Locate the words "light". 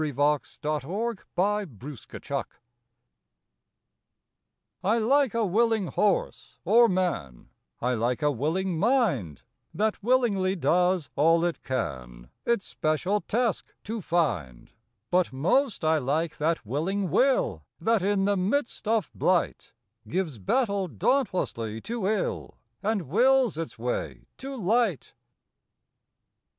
24.55-25.13